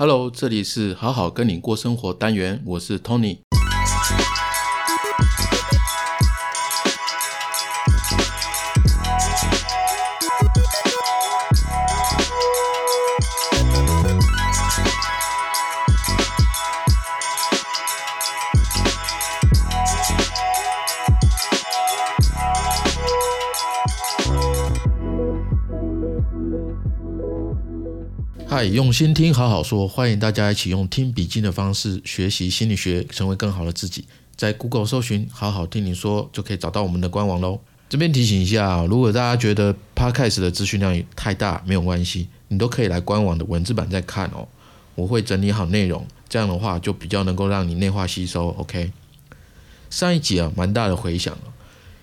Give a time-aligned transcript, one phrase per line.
[0.00, 3.40] Hello，这里是好好跟你过生活单元，我是 Tony。
[28.68, 34.04] 用心听，好好说，欢迎大家一起用听笔记的方式学习心理学，成为更好的自己。
[34.36, 37.60] 在 Google 搜寻“好好听你说”，就可以找到我们的官网喽。
[37.88, 44.46] 这边提醒一下，如果大家觉得 Podcast 的资讯量太大，没有关系，你都可以来官网的文字版再看哦。
[44.94, 48.48] 我会整理好内容，这样的话就比较能够让你内化吸收。
[48.58, 48.92] OK，
[49.88, 51.36] 上一集啊，蛮大的回响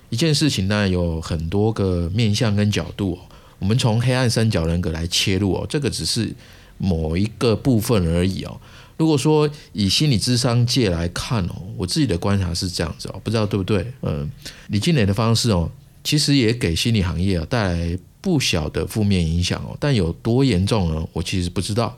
[0.10, 3.20] 一件事情呢，有很多个面向跟角度。
[3.60, 6.34] 我们从黑暗三角人格来切入哦，这个只是
[6.78, 8.60] 某一个部分而已哦。
[8.98, 13.86] 如果说以心理智商界来看哦，我自己的观察是这样子哦，不知道对不对？
[14.02, 14.30] 嗯，
[14.70, 15.70] 李金磊的方式哦，
[16.04, 21.08] 其实也给心理行业啊带来不小的负面影响哦，但有多严重呢？
[21.14, 21.96] 我其实不知道，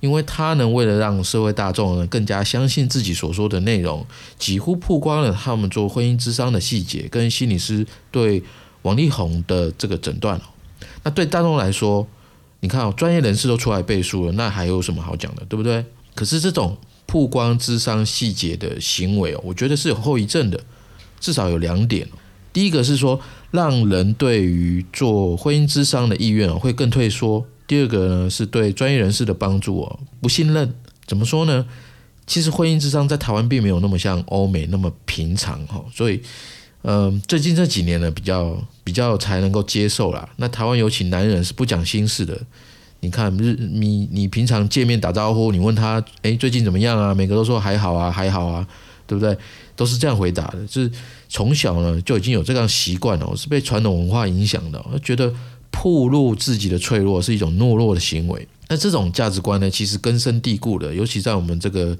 [0.00, 4.04] 因为他呢，为了让社会大众呢更加相信自己所说的内容，
[4.36, 8.42] 几乎曝光了他们做婚姻智商的细节，跟心理师对
[8.82, 10.40] 王力宏的这个诊断。
[11.02, 12.06] 那对大众来说，
[12.60, 15.84] 你看哦，专业人士都出来背书了，那还有什么好讲的，对不对？
[16.14, 20.60] 可是这种曝光智商细节的行为哦，我觉得是有后遗症的，
[21.18, 22.06] 至少有两点。
[22.52, 23.20] 第一个是说，
[23.50, 30.74] 让人对于做婚姻智商的意愿会更退缩；第二个呢，是对专业人士的帮助哦不信任。
[31.06, 31.66] 怎么说呢？
[32.26, 36.20] 其实婚姻智商在台湾并没有那么像欧美那么平常哈，所以。
[36.82, 40.28] 嗯，最近这几年呢，比较比较才能够接受啦。
[40.36, 42.38] 那台湾尤其男人是不讲心事的。
[43.00, 47.14] 你看日你你平常见面打招呼，你问他哎最近怎么样啊？
[47.14, 48.66] 每个都说还好啊，还好啊，
[49.06, 49.36] 对不对？
[49.74, 50.66] 都是这样回答的。
[50.66, 50.90] 就是
[51.28, 55.32] 从小呢就已经有这样习惯了，是被传统文化影响的，觉得
[55.70, 58.46] 暴露自己的脆弱是一种懦弱的行为。
[58.68, 61.96] 那这种价值观呢，其实根深蒂固的，尤其在我们这个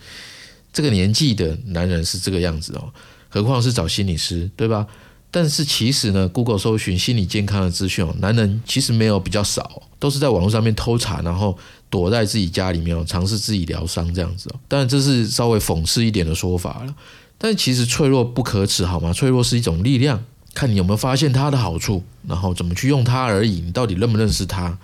[0.72, 2.92] 这个年纪的男人是这个样子哦。
[3.30, 4.86] 何况是找心理师，对吧？
[5.30, 11.56] 但是其实呢，Google 搜寻心理健康的资讯哦，男人其实没有比较少，都是在网络上面偷查，然后
[11.88, 14.58] 躲在自己家里面，尝试自己疗伤这样子哦。
[14.66, 16.94] 当然这是稍微讽刺一点的说法了。
[17.38, 19.12] 但其实脆弱不可耻，好吗？
[19.12, 23.60] 脆弱是一种力量，看你有没有发现它的好处，然后怎么去用它而已。
[23.60, 24.76] 你到底认不认识它？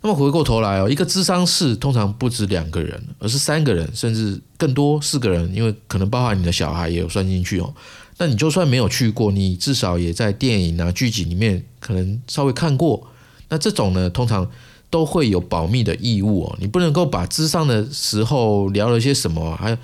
[0.00, 7.74] 那么回过头来哦，一个智商室通常不止两个人，而是三个人，甚至更多四个人，因为可能包含你的小孩也有算进去哦。
[8.18, 13.08] 那你就算没有去过，你至少也在电影啊剧集里面可能稍微看过。
[13.48, 14.48] 那这种呢，通常
[14.88, 19.76] 都会有保密的义务哦，你不能够把智商的时候聊了些什么，还有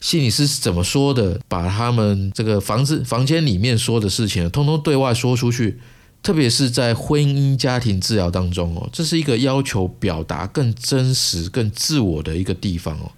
[0.00, 5.80] 心理师是怎么说的，把他们这个房子房间里面说的事情，通通对外说出去。
[6.22, 13.10] 特别是在婚姻家庭治疗当中哦，这是一个要求表达更真实、更自我的一个地方哦。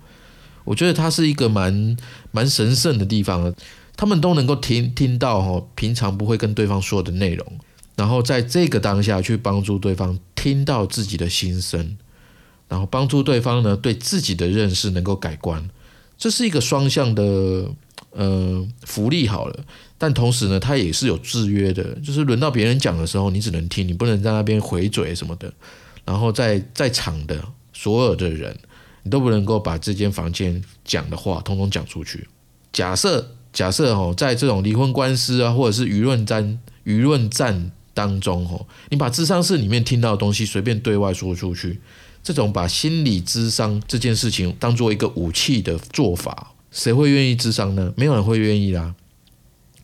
[0.65, 1.97] 我觉得它是一个蛮
[2.31, 3.55] 蛮神圣的地方，
[3.95, 7.47] 他们都能够听听到哦，平常不会跟对方说的内容，
[7.95, 11.99] 然后在这个当下去帮助对方听到自己的心声，
[12.69, 15.69] 然后帮助对方呢对自己的认识能够改观，
[16.17, 17.23] 这是一个双向的
[18.13, 19.61] 呃福利好了。
[20.05, 25.51] 但同时呢，它也是有制约的，就是轮到别人讲的时候，你只能听，你不能在那边回嘴什么的。
[26.05, 27.43] 然后在在场的
[27.73, 28.55] 所有的人，
[29.03, 32.29] 你都不能够把这间房间讲的话通通讲出去。
[32.71, 41.81] 假设假设哦，在这种离婚官司啊，或者是舆论战舆论战当中哦，你把智商室里面听到的东西随便对外说出去，
[42.23, 47.91] 这种把心理智商这件事情当做一个武器的做法，谁会愿意智商呢？
[47.97, 48.95] 没有人会愿意啦。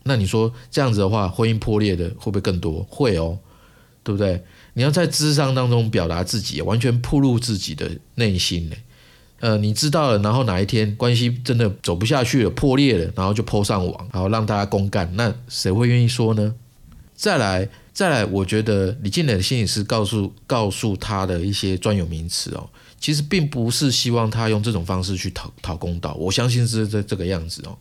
[0.03, 2.85] 那你说这样子的话，婚姻破裂的会不会更多？
[2.89, 3.37] 会哦，
[4.03, 4.43] 对不对？
[4.73, 8.75] 你要在智商当中表达自己，完全暴露自己的内心呢。
[9.41, 16.55] 呃，你知道了，然后哪一天关系真的走不下去了，破裂了，然后就抛上网，然后让大家公干，那谁会愿意说呢？
[17.15, 22.69] 再来，再来，我觉得李静磊的心理师告诉告诉他的一些专有名词哦，
[22.99, 26.13] 其实并不是希望他用这种方式去讨讨公道。
[26.15, 27.77] 我相信是这这个样子哦，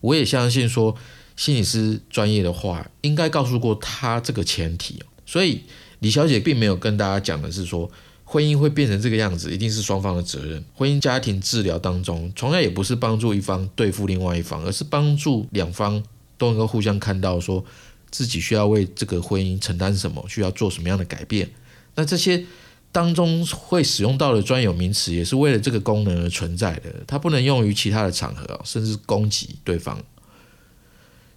[0.00, 0.94] 我也相信说。
[1.38, 5.62] 心理师专业的话，应该告诉过他这个前提所以
[6.00, 7.88] 李小姐并没有跟大家讲的是说，
[8.24, 10.62] 婚姻会变成这个样子，一定是双方的责任。
[10.74, 16.02] 婚姻家庭治疗当中，从来也不是帮助一方对付另外一方，而是帮助两方
[16.36, 17.64] 都能够互相看到，说
[18.10, 21.48] 自己需要为这个婚姻承担什么，需要做什么样的改变。
[21.94, 22.44] 那这些
[22.90, 30.02] 当中会使用到的专有名词，也是为了这个功能而存在的，它不能用于其他的场合，甚至攻击对方。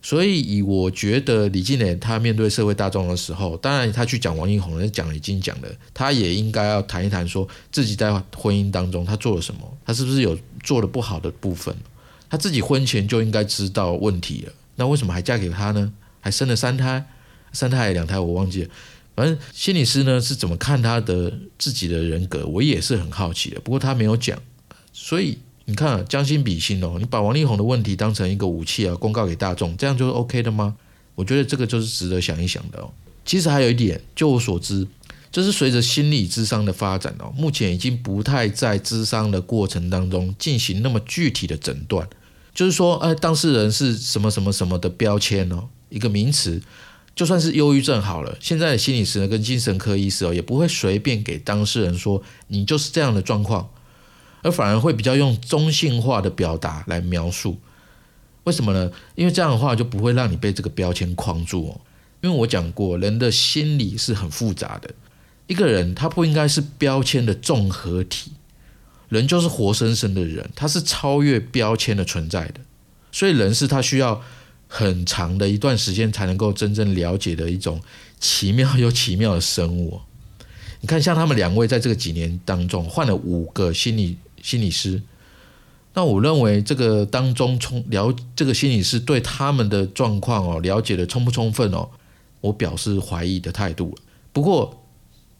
[0.03, 11.75] 所以，以我觉得李静蕾她面对社会大众的时候，当然她去讲王力宏，那讲已经讲了，她也应该要谈一谈，说自己在婚姻当中她做了什么，她是不是有做的不好的部分？
[12.27, 15.93] 她自己婚前就应该知道问题了，那为什么还嫁给他呢？
[16.19, 17.05] 还生了三胎，
[17.53, 18.69] 三胎还是两胎，我忘记了。
[19.15, 23.59] 反正心理师呢是怎么看她的自己的人格，我也是很好奇的。
[23.59, 24.41] 不过她没有讲，
[24.91, 25.37] 所以。
[25.71, 30.75] 你看，将心比心哦，你把王力宏的问题当成一个武器啊，公告给大众，这样就是 OK 的吗？
[31.15, 32.91] 我觉得这个就是值得想一想的哦。
[33.23, 34.85] 其实还有一点，就我所知，
[35.31, 42.05] 就是随着心理智商的发展哦，目前已经不太在智商的过程当中进行那么具体的诊断，
[42.53, 46.61] 就是说，哎，当事人是什么什么什么的标签哦，一个名词，
[47.15, 53.69] 就算是忧郁症好了，现在的心理师呢跟精神科医师哦，也不会随便给当事人说你就是这样的状况。
[54.43, 57.57] 而反而会比较用中性化的表达来描述，
[58.43, 58.91] 为什么呢？
[59.13, 61.81] 因为这样的话就不会让你被这个标签框住哦。
[62.21, 64.89] 因为我讲过，人的心理是很复杂的，
[65.47, 68.31] 一个人他不应该是标签的综合体，
[69.09, 72.61] 人就是活生生的人，他是超越标签的存在的，
[73.11, 74.21] 所以人是他需要
[74.67, 77.79] 很长的一段时间才能够真正了解的一种
[78.19, 80.01] 奇妙又奇妙的生物。
[80.79, 84.17] 你看，像他们两位在这个几年当中换了五个心理。
[84.41, 85.01] 心理师，
[85.93, 91.89] 那我认为这个当中充了这个心理师对他们的状况哦了解的充不充分哦，
[92.39, 93.97] 我表示怀疑的态度。
[94.33, 94.83] 不过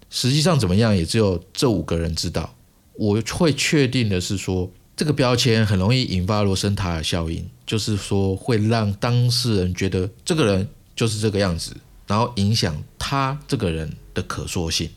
[0.10, 2.54] 实际上怎么样，也只有这五个人知道。
[2.96, 11.76] 我会确定的是说，这个标签很容易引发罗森塔尔效应，就是说会让当事人觉得这个人就是这个样子，
[12.06, 14.90] 然后影响他这个人的可塑性。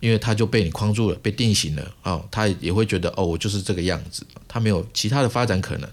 [0.00, 5.88] 因为他就被你框住了，被定型了哦，他也会觉得哦，我就是这个样子，他没有其他的发展可能，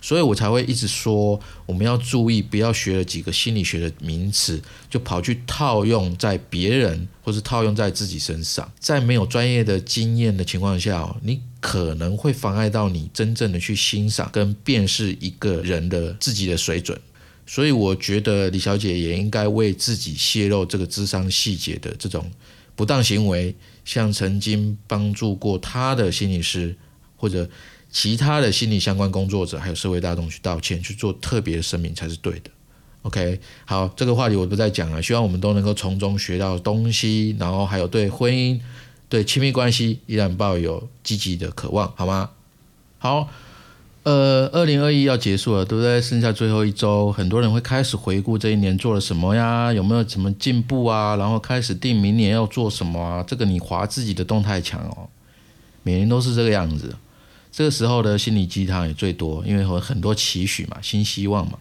[0.00, 17.00] 所以我才会一直说，我们要注意，不要学了几个心理学的名词，就跑去套用在别人或是套用在自己身上，在没有专业的经验的情况下，你可能会妨碍到你真正的去欣赏跟辨识一个人的自己的水准，
[17.46, 22.30] 所以我觉得李小姐也应该为自己泄露这个智商细节的这种。
[22.78, 26.76] 不当行为，向曾经帮助过他的心理师
[27.16, 27.50] 或者
[27.90, 32.50] 其他的心理相关工作者，还有社会大众去道歉，去做特别声明才是对的。
[33.02, 35.02] OK，好，这个话题我不再讲了。
[35.02, 38.60] 希望我们都能够从中学到东西，然后还有对婚姻、
[39.08, 42.30] 对亲密关系依然抱有积极的渴望，好吗？
[42.98, 43.28] 好。
[44.08, 46.00] 呃，二零二一要结束了，对不对？
[46.00, 49.70] 剩下最后一周，很多人会开始回顾这一年做了什么呀？
[49.70, 51.14] 有没有什么进步啊？
[51.16, 53.22] 然后开始定明年要做什么啊？
[53.28, 55.10] 这个你划自己的动态墙哦，
[55.82, 56.96] 每年都是这个样子。
[57.52, 61.58] 这个时候的心理鸡汤也最多，因为有很多期许嘛，新希望嘛。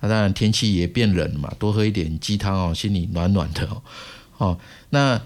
[0.00, 3.82] 那当然天气也变冷了嘛，多喝一点鸡汤哦，心里暖暖的哦。
[4.38, 5.20] 哦，那。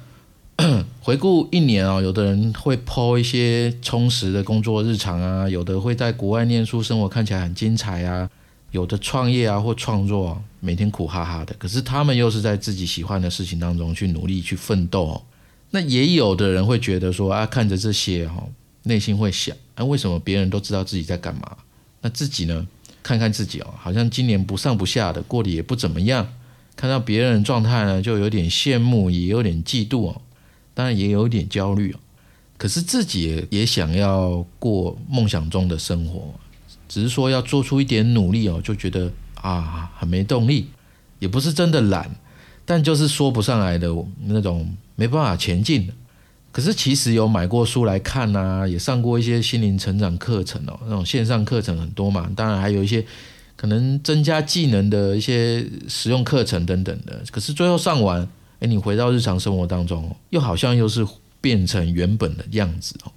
[1.00, 8.28] 回顾一年啊，有的人会抛一些充实的工作日常啊，有的会在国外念书，生活看起来很精彩啊，
[8.70, 11.54] 有的创业啊或创作，每天苦哈哈的。
[11.58, 15.04] 可是他们又是在自己喜欢的事情当中去努力去奋斗。
[15.04, 15.22] 哦
[15.70, 18.42] 那也有的人会觉得说啊，看着这些哈，
[18.84, 21.56] 内心会想，啊，为什么别人都知道自己在干嘛？
[22.00, 22.66] 那自己呢？
[23.02, 26.26] 看看自己哦，好像今年不上不下的，过得也不怎么样。
[26.76, 30.22] 看到别人状态呢，就有点羡慕，也有点嫉妒哦。
[30.76, 31.90] 当然也有一点焦虑
[32.58, 36.34] 可是自己也想要过梦想中的生活，
[36.86, 40.68] 只是说要做出一点努力哦，就觉得啊很没动力，
[41.18, 42.14] 也不是真的懒，
[42.66, 43.88] 但就是说不上来的
[44.26, 45.90] 那种没办法前进。
[46.52, 53.02] 可是其实有买过书来看呐，也上过一些心灵成长课程哦，那种线上课程很多嘛，当然还有一些
[53.56, 57.22] 可能增加技能的一些实用课程等等的。
[57.32, 58.28] 可是最后上完。
[58.60, 61.06] 哎，你回到日常生活当中，又好像又是
[61.40, 63.12] 变成原本的样子哦。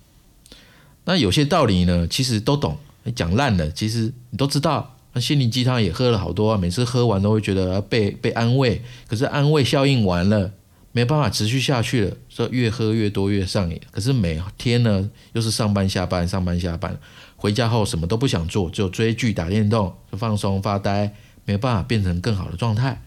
[1.06, 2.78] 那有些道理呢，其实都懂，
[3.16, 4.96] 讲烂了，其实你都知道。
[5.14, 10.52] 那心灵鸡汤也喝了好多啊，每次喝完都会觉得被被安慰，可是安慰效应完了，
[10.92, 13.82] 没办法持续下去了，说越喝越多越上瘾。
[13.90, 16.96] 可是每天呢，又是上班下班，上班下班，
[17.36, 21.12] 回家后什么都不想做，就追剧、打电动、就放松发呆，
[21.44, 23.02] 没办法变成更好的状态。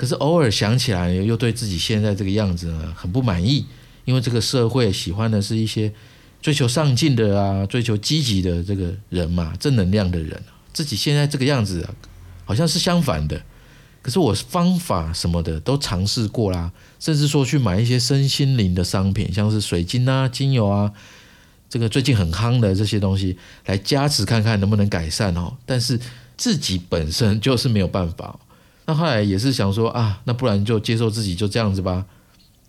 [0.00, 3.66] 可是偶尔想起来，又对自己现在这个样子呢很不满意，
[4.06, 5.92] 因为这个社会喜欢的是一些
[6.40, 10.42] 追求上进的啊，追求积极的这个人嘛，正能量的人。
[10.72, 11.92] 自己现在这个样子啊，
[12.46, 13.42] 好像是相反的，
[14.00, 20.90] 可是我方法什么的都尝试过啦，甚至说去买一些身心灵的商品，像是水晶啊、精油啊，
[21.68, 25.58] 这个最近很夯的这些东西来加持看看能不能改善哦。
[25.66, 26.00] 但是
[26.38, 28.40] 自己本身就是没有办法。
[28.86, 32.06] 那后来也是想说啊，那不然就接受自己就这样子吧。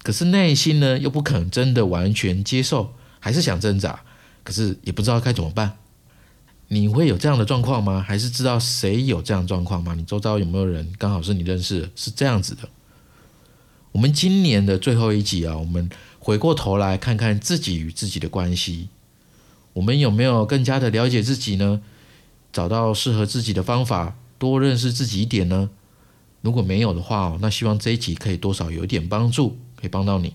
[0.04, 4.02] 可是内心呢又不肯真的完全接受，还是想挣扎，
[4.44, 5.78] 可是也不知道该怎么办。
[6.70, 8.04] 你会有这样的状况吗？
[8.08, 9.94] 还是知道谁有这样状况吗？
[9.94, 12.70] 你周遭有没有人刚好是你认识的，是这样子的？
[13.92, 18.88] 我们今年的最后一集啊，我们回过头来看看自己与自己的关系，
[19.74, 21.82] 我们有没有更加的了解自己呢？
[22.54, 25.70] 找到适合自己的方法，多认识自己一点呢？
[26.42, 30.34] 如果没有的话，那希望这一集可以多少有一点帮助，可以帮到你。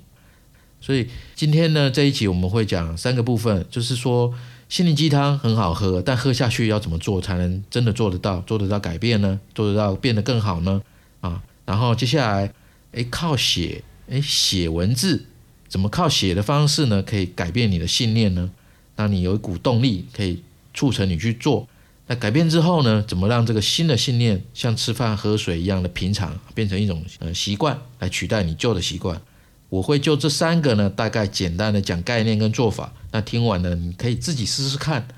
[0.80, 4.34] 所以今天呢，这一集我们会讲三个部分，就是说。
[4.68, 8.40] 心灵鸡汤很好喝，但喝下去要怎么做才能真的做得到？
[8.40, 9.38] 做得到改变呢？
[9.54, 10.82] 做得到变得更好呢？
[11.20, 12.52] 啊，然后接下来，
[12.90, 15.26] 诶，靠写，诶，写文字，
[15.68, 17.00] 怎么靠写的方式呢？
[17.00, 18.50] 可以改变你的信念呢？
[18.96, 20.42] 让你有一股动力，可以
[20.74, 21.68] 促成你去做。
[22.08, 23.04] 那改变之后呢？
[23.08, 29.20] 怎么让这个新的信念像吃饭喝水一样的平常，变成一种呃习惯，来取代你旧的习惯？
[29.68, 32.92] 我会就这三个呢，大概简单的讲概念跟做法。
[33.10, 35.08] 那听完呢，你可以自己试试看。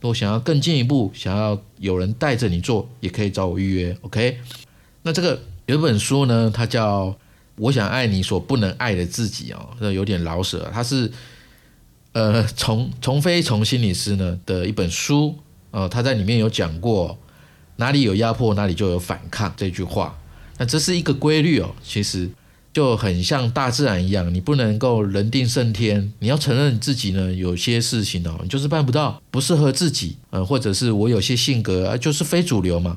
[0.00, 3.94] 如果想要更进一步，想要有人带着你做，也可以找我预约。
[4.00, 4.38] OK？
[5.02, 7.08] 那这个有一本书呢，它叫
[7.56, 10.70] 《我想爱你所不能爱的自己》哦，这有点老舍。
[10.72, 11.12] 它是
[12.12, 15.36] 呃，从从飞从心理师呢的一本书。
[15.72, 17.18] 呃，他在里面有讲过，
[17.76, 20.16] 哪里有压迫，哪里就有反抗这句话。
[20.58, 22.30] 那这是一个规律哦，其实。
[22.74, 32.96] 就很像大自然一样，你不能够人定胜天，你要承认自己呢，有些事情哦，你就是办不到，不适合自己，呃，或者是我有些性格啊，就是非主流嘛，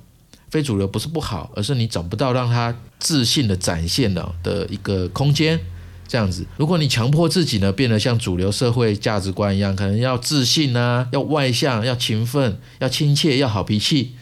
[0.49, 5.59] 非主流不是不好，而是你找不到让他自信的展现的的一个空间，
[6.07, 6.45] 这样子。
[6.57, 14.15] 如果你强迫自己呢，变得像主流社会价值观一样，可能要自信啊，要外向，要勤奋，要亲切，要好脾气。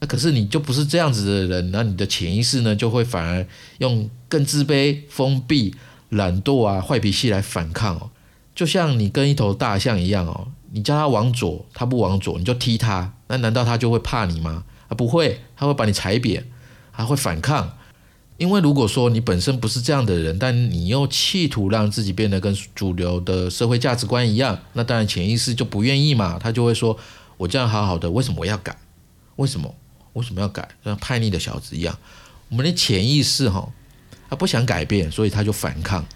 [0.00, 3.46] 那可是你就不是这样子的人，那你的潜意识呢就会反而
[3.78, 5.74] 用更自卑、封闭、
[6.10, 8.10] 懒惰啊、坏脾气来反抗哦。
[8.54, 14.64] 就像你跟一头大象一样哦，你叫它往左，它不往左，你就踢它，那难道它就会怕你吗？
[14.88, 16.44] 啊，不会，它会把你踩扁，
[16.90, 17.76] 还会反抗。
[18.38, 26.98] 因为如果说你本身不是这样的人，但你又企图让自己变得跟主流的社会价值观一样，那当然潜意识就不愿意嘛，他就会说：
[27.38, 28.76] 我这样好好的，为什么我要改？
[29.36, 29.74] 为什么？
[30.12, 30.68] 为什么要改？
[30.84, 31.98] 像叛逆的小子一样，
[32.48, 33.70] 我们的潜意识哈，
[34.28, 36.06] 他不想改变，所以他就反抗。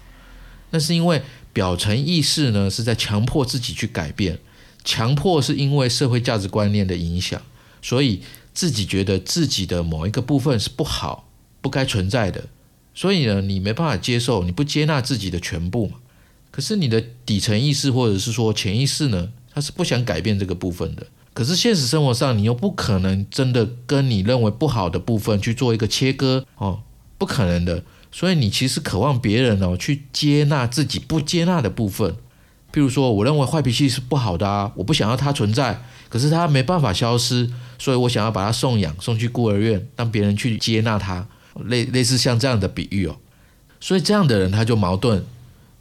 [0.71, 1.21] 那是因为
[1.53, 4.39] 表层意识呢是在强迫自己去改变，
[4.83, 7.41] 强迫是因为社会价值观念的影响，
[7.81, 8.21] 所以
[8.53, 11.27] 自己觉得自己的某一个部分是不好、
[11.61, 12.45] 不该存在的，
[12.93, 15.97] 所以呢，你没办法接受，你不接纳自己的全部嘛。
[16.49, 21.07] 可是你的底层意识或者是说潜意识呢，他是不想改变这个部分的。
[21.33, 26.81] 可是现实生活上，你又不可能真的跟你认为不好的部分去做一个切割哦，
[27.17, 27.83] 不可能的。
[28.11, 32.17] 所以你其实渴望别人哦去接纳自己不接纳的部分。
[32.73, 37.49] 譬如说，我认为坏脾气是不好的啊，我不想要它存在，可是它没办法消失，
[37.79, 41.27] 所以我想要把它送养，送去孤儿院，让别人去接纳它，
[41.65, 43.17] 类类似像这样的比喻哦。
[43.79, 45.23] 所以这样的人他就矛盾。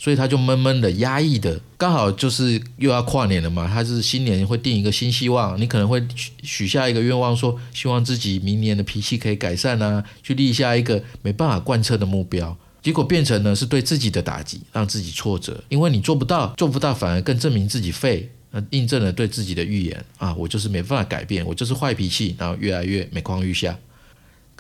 [0.03, 3.69] 所以他就闷闷的、压抑的，刚好就是又要跨年了嘛。
[3.69, 23.79] 他是新年会定一个新希望，你可能会许许下一个愿望，说希望自己明年的脾气可以改善啊，去立下一个没办法贯彻的目标，结果变成呢是对自己的打击，让自己挫折，因为你做不到，做不到反而更证明自己废，那印证了对自己的预言啊，我就是没办法改变，我就是坏脾气，然后越来越每况愈下。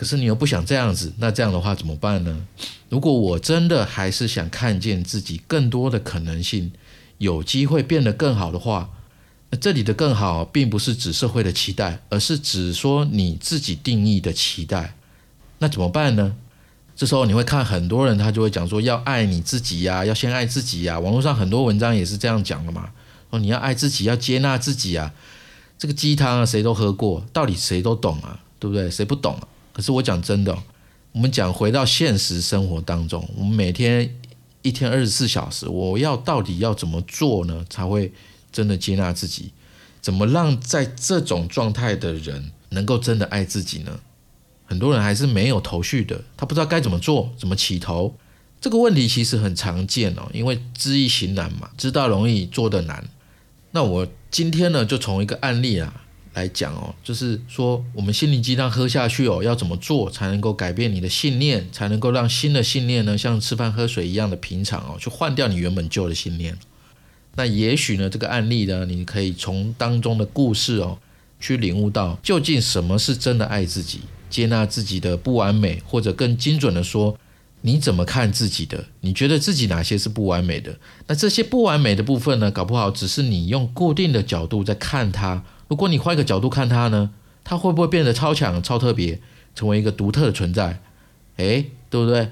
[0.00, 2.47] 可是你又不想这样子，那这样的话怎么办呢？
[2.88, 6.73] 如果我真的还是想看见自己更多的可能性，
[7.19, 8.88] 有机会变得更好的话，
[9.50, 14.95] 那这里的更好并不是指社会的期待，而是指说你自己定义的期待。
[15.59, 16.35] 那怎么办呢？
[16.97, 20.99] 这时候你会看很多人，他就会讲说要爱你自己呀，要先爱自己呀。
[20.99, 22.88] 网络上很多文章也是这样讲的嘛，
[23.28, 25.12] 说你要爱自己，要接纳自己啊。
[25.78, 28.90] 这个鸡汤啊，谁都喝过，到底谁都懂啊，对不对？
[28.90, 29.49] 谁不懂啊？
[29.73, 30.57] 可是我讲真的，
[31.12, 34.15] 我们讲回到现实生活当中，我们每天
[34.62, 37.65] 一天二十四小时，我要到底要怎么做呢？
[37.71, 38.12] 才会
[38.53, 39.50] 真的接纳自己？
[40.00, 44.00] 怎么让在这种状态的人能够真的爱自己呢？
[44.67, 48.15] 很多人还是没有头绪的，他不知道该怎么做，怎么起头。
[48.61, 53.09] 这个问题其实很常见哦，因为知易行难嘛，知道容易，做的难。
[53.71, 56.05] 那我今天呢，就从一个案例啊。
[56.35, 66.57] 来讲哦，就是说我们心灵鸡汤喝下去哦，要怎么做才能够改变你的信念，才能够让新的信念呢，像吃饭喝水一样的平常哦，去换掉你原本旧的信念。
[67.35, 70.99] 那也许呢，这个案例呢，你可以从当中的故事哦，
[71.41, 77.17] 去领悟到究竟什么是真的爱自己，接纳自己的不完美，或者更精准的说。
[77.63, 78.87] 你怎么看自己的？
[79.03, 80.75] 你觉得自己哪些是不完美的？
[81.07, 82.51] 那这些不完美的部分呢？
[82.51, 85.45] 搞不好只是你用固定的角度在看它。
[85.71, 87.11] 如果你换一个角度看它呢，
[87.43, 89.19] 它会不会变得超强、超特别，
[89.55, 90.83] 成为一个独特的存在？
[91.39, 92.29] 诶，对不对？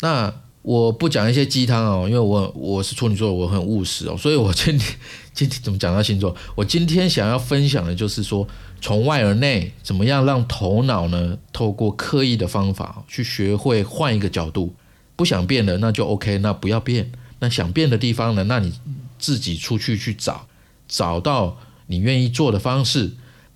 [0.00, 0.34] 那。
[0.62, 4.96] 我不讲一些鸡汤哦，因为我我是处女座，我很务实哦，所以我今天
[5.32, 6.36] 今天怎么讲到星座？
[6.54, 8.46] 我今天想要分享的就是说，
[8.78, 11.38] 从外而内，怎么样让头脑呢？
[11.54, 14.74] 透过刻意的方法去学会换一个角度，
[15.16, 17.12] 不想变的那就 OK，那不要变。
[17.38, 18.44] 那想变的地方呢？
[18.44, 18.74] 那你
[19.18, 20.46] 自己出去去找，
[20.86, 21.56] 找到
[21.88, 23.10] 你愿意做的方式。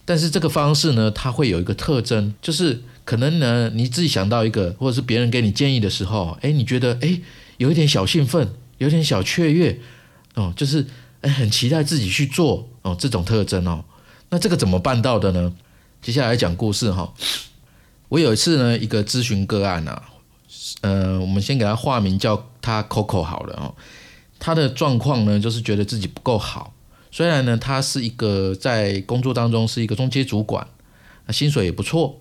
[0.04, 2.82] 但是这个方式呢，它会有一个特征，就是。
[3.04, 7.20] 可能呢，你自己想到一个，或者是别人给你建议的时候，哎，你觉得哎，
[7.56, 8.48] 有一点小兴奋，
[8.78, 9.76] 有点小雀跃，
[10.36, 10.86] 哦，就是
[11.20, 13.84] 哎，很期待自己去做哦，这种特征哦，
[14.30, 15.52] 那这个怎么办到的呢？
[16.00, 17.12] 接下来讲故事哈。
[18.08, 20.00] 我有一次呢，一个咨询个案啊，
[20.82, 23.74] 呃，我们先给他化名叫他 Coco 好了哦。
[24.38, 26.72] 他的状况呢，就是觉得自己不够好，
[27.12, 30.66] 虽然呢，他是一个在工作当中是一个中阶主管，
[31.26, 32.18] 那薪水也不错。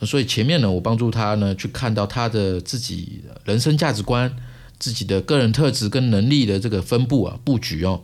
[0.00, 4.34] 所以前面呢，我帮助他呢去看到他的自己人生价值观、
[4.78, 8.00] 自己的个人特质跟能力的这个分布啊布局哦。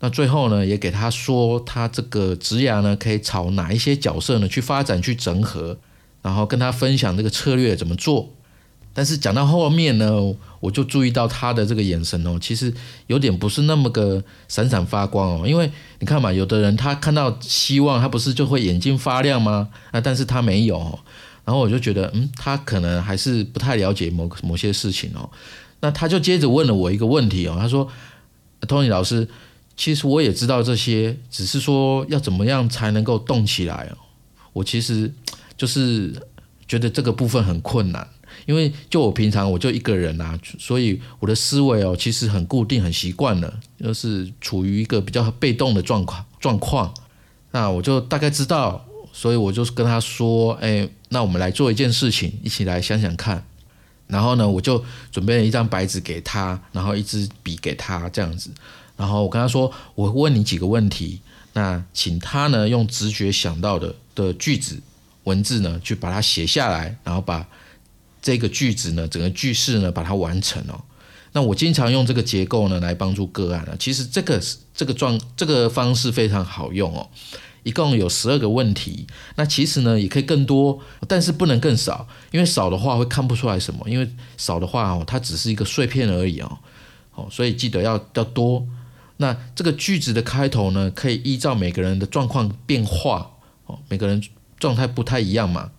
[0.00, 5.78] 那最后呢，也给他说他这个职涯呢可以朝哪一些角色呢去发展、去整合，
[6.22, 8.34] 然后跟他分享这个策略怎么做。
[8.94, 10.10] 但是讲到后面呢，
[10.60, 12.72] 我就注意到他的这个眼神哦，其实
[13.06, 15.46] 有点不是那么个闪闪发光哦。
[15.46, 15.70] 因为
[16.00, 19.68] 你看嘛，有的人他看到希望，他不是就会眼睛发亮吗？
[19.90, 20.98] 啊，但是他没有。
[21.44, 25.28] 然后我就觉得，嗯，他可能还是不太了解某某些事情哦。
[25.80, 27.88] 那他就接着问了我一个问题哦，他说
[28.60, 29.26] ：“Tony 老师，
[29.76, 33.98] 其实我也知道这些，只是说要怎么样才能够动起来哦？
[34.52, 35.12] 我其实
[35.56, 36.14] 就是
[36.68, 38.06] 觉得这个部分很困难，
[38.46, 46.92] 因为就我平常我就一个人啊，所以我的思维哦其实很固定、很习惯了，就是处于一个比较被动的状况状况。
[47.50, 53.44] 那我就大概知道。”所以我就跟他说：“哎，那我们来做一件事情，一起来想想看。”
[54.08, 58.50] 然后呢，我就准备了一张白纸给他，然后一支笔给他这样子。
[58.96, 61.20] 然后我跟他说：“我问你几个问题，
[61.52, 64.80] 那请他呢用直觉想到的的句子
[65.24, 67.46] 文字呢去把它写下来，然后把
[68.22, 70.80] 这个句子呢整个句式呢把它完成哦。
[71.32, 73.76] 那我经常用这个结构呢来帮助个案啊。
[73.78, 74.40] 其实这个
[74.74, 77.10] 这个状这个方式非常好用哦。”
[77.64, 79.06] 一共有十二个问题，
[79.36, 86.58] 那其实呢也可以更多，但是不能更少，因为少的话会看不出来什么，因为少的话哦，它只是一个碎片而已哦，
[87.14, 88.66] 哦，所以记得要要多。
[89.18, 93.30] 那这个句子的开头呢，可以依照每个人的状况变化
[93.66, 94.20] 哦，每个人
[94.58, 95.70] 状态不太一样嘛，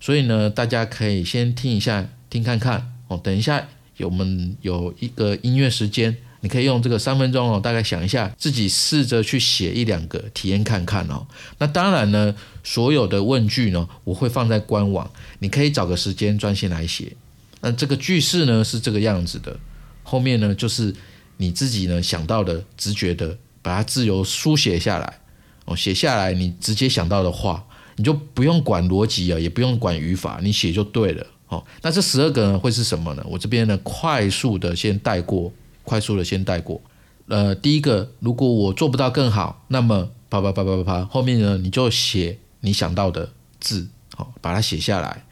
[0.00, 6.16] 所以呢，大家可以先听一下，听看看哦，等一下有我们有一个音乐时间。
[6.42, 11.26] 你可以用这个三分钟哦，大概想一下，自己试着去写一两个体验看看哦。
[11.58, 12.34] 那当然呢，
[12.64, 15.10] 所有的问句呢，我会放在官网，
[15.40, 17.14] 你可以找个时间专心来写。
[17.60, 19.54] 那这个句式呢是这个样子的，
[20.02, 20.94] 后面呢就是
[21.36, 25.18] 你自己呢想到的、直觉的，把它自由书写下来
[25.66, 25.76] 哦。
[25.76, 27.62] 写下来你直接想到的话，
[28.00, 31.62] 你就不用管逻辑啊，也不用管语法，你写就对了哦。
[31.82, 33.22] 那这十二个呢会是什么呢？
[33.28, 35.52] 我这边呢快速的先带过。
[35.82, 36.80] 快速的先带过，
[37.26, 45.24] 呃，第一个，如果我做不到更好，那么啪啪啪啪啪啪，后面呢你就写你想到的字，好，把它写下来，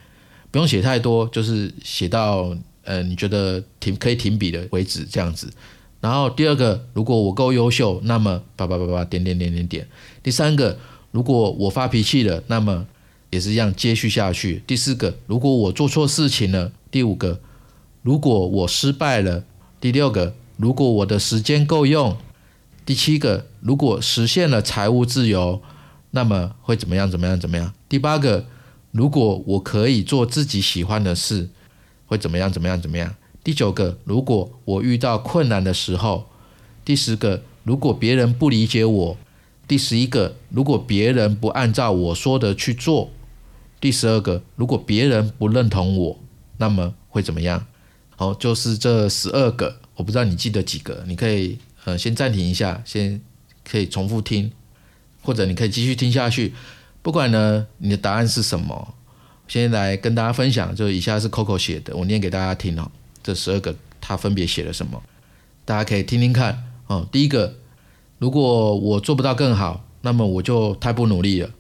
[0.50, 5.48] 不用写太多，就是写到呃你觉得停可以停笔的为止这样子。
[6.00, 9.86] 然后第二个，如果我够优秀，那么啪啪啪啪点点点点点。
[10.24, 10.76] 第三个，
[11.10, 12.86] 如果我发脾气了，那么
[13.30, 14.62] 也是一样接续下去。
[14.66, 16.72] 第四个，如果我做错事情了。
[16.90, 17.40] 第五个，
[18.02, 19.44] 如果我失败了。
[19.80, 20.34] 第六个。
[20.56, 22.16] 如果我的时间够用，
[22.84, 25.62] 第七个，如果实现了财务自由，
[26.10, 27.08] 那么会怎么样？
[27.08, 27.38] 怎么样？
[27.38, 27.72] 怎么样？
[27.88, 28.44] 第八个，
[28.90, 31.48] 如果我可以做自己喜欢的事，
[32.06, 32.50] 会怎么样？
[32.50, 32.80] 怎么样？
[32.80, 33.14] 怎么样？
[33.44, 36.26] 第九个，如果我遇到困难的时候，
[36.84, 39.16] 第十个，如果别人不理解我，
[39.68, 43.10] 第十一个，如果别人不按照我说的去做，
[43.78, 46.18] 第十二个，如果别人不认同我，
[46.56, 47.66] 那么会怎么样？
[48.16, 49.80] 好，就是这十二个。
[49.94, 53.20] 我不知道你记得几个，你可以呃先暂停一下，先
[53.68, 54.50] 可以重复听，
[55.22, 56.54] 或者你可以继续听下去。
[57.02, 58.94] 不管呢你的答案是什么，
[59.46, 62.90] 先来跟大家分享，就以下是 Coco 写的，我念给大家听哦。
[63.22, 65.02] 这十二个他分别写了什么？
[65.64, 67.06] 大家可以听听看哦。
[67.12, 67.54] 第一个，
[68.18, 71.50] 如果我做不到更好，那么我就太不努力了。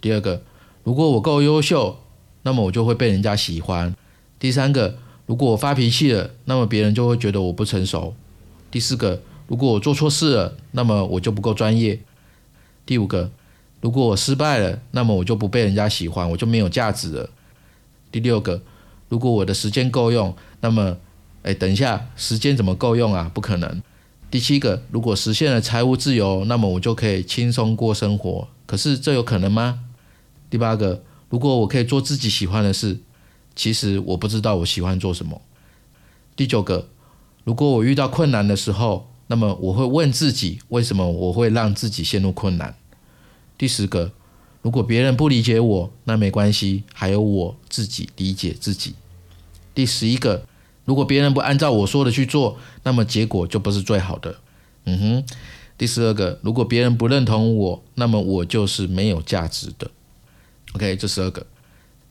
[0.00, 0.42] 第二个，
[0.84, 1.98] 如果我够优秀，
[2.42, 3.94] 那么我就会被人家喜欢。
[4.38, 4.96] 第三个，
[5.26, 8.14] 如果我发脾气了，那么别人就会觉得我不成熟。
[8.70, 11.98] 第四个，如果我做错事了，那么我就不够专业。
[12.84, 13.30] 第五个，
[13.80, 17.30] 如果我失败了，那么我就不被人家喜欢，我就没有价值了。
[18.12, 18.60] 第六个，
[19.08, 20.96] 如果我的时间够用，那么
[21.42, 23.30] 哎，等一下，时间怎么够用啊？
[23.32, 23.82] 不可能。
[24.30, 28.46] 第七个，如果实现了财务自由，那么我就可以轻松过生活。
[28.66, 29.80] 可是这有可能吗？
[30.50, 32.98] 第八个，如果我可以做自己喜欢的事，
[33.56, 35.40] 其实我不知道我喜欢做什么。
[36.36, 36.90] 第九个，
[37.44, 42.74] 如果我遇到困难的时候，那么我会问自己，为什么我会让自己陷入困难？
[43.56, 44.12] 第十个，
[44.60, 48.94] 如果别人不理解我，那没关系，还有我自己理解自己。
[49.74, 50.44] 第十一个。
[50.88, 54.34] 如果别人不按照我说的去做，那么结果就不是最好的。
[54.86, 55.24] 嗯哼。
[55.76, 59.88] 第十二个，如果别人不认同我，那么我就是没有价值的。
[60.72, 61.46] OK，这十二个，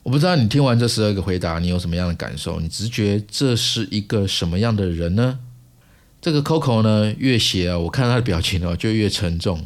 [0.04, 2.62] 我不知道你听完这十二个回答，你有什么样的感受？
[2.62, 5.40] 你直觉这是一个什么样的人呢？
[6.22, 9.62] 这个 Coco 呢，越写啊，我看他的表情哦，就越沉重。